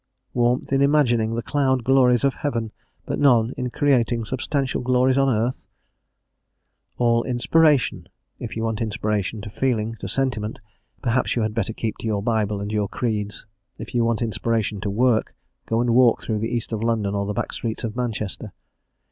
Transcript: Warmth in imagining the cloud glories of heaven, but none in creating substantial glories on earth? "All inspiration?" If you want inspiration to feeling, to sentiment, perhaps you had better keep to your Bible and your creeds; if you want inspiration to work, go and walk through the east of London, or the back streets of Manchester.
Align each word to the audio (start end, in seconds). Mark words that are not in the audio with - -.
Warmth 0.33 0.73
in 0.73 0.81
imagining 0.81 1.35
the 1.35 1.43
cloud 1.43 1.83
glories 1.83 2.23
of 2.23 2.33
heaven, 2.33 2.71
but 3.05 3.19
none 3.19 3.53
in 3.55 3.69
creating 3.69 4.25
substantial 4.25 4.81
glories 4.81 5.15
on 5.15 5.29
earth? 5.29 5.67
"All 6.97 7.21
inspiration?" 7.23 8.09
If 8.39 8.55
you 8.57 8.63
want 8.63 8.81
inspiration 8.81 9.41
to 9.41 9.51
feeling, 9.51 9.93
to 9.99 10.07
sentiment, 10.07 10.57
perhaps 11.03 11.35
you 11.35 11.43
had 11.43 11.53
better 11.53 11.71
keep 11.71 11.99
to 11.99 12.07
your 12.07 12.23
Bible 12.23 12.59
and 12.59 12.71
your 12.71 12.89
creeds; 12.89 13.45
if 13.77 13.93
you 13.93 14.03
want 14.03 14.23
inspiration 14.23 14.81
to 14.81 14.89
work, 14.89 15.35
go 15.67 15.79
and 15.79 15.93
walk 15.93 16.23
through 16.23 16.39
the 16.39 16.49
east 16.49 16.71
of 16.71 16.81
London, 16.81 17.13
or 17.13 17.27
the 17.27 17.33
back 17.33 17.53
streets 17.53 17.83
of 17.83 17.95
Manchester. 17.95 18.53